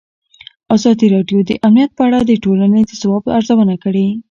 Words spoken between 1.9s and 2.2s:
په اړه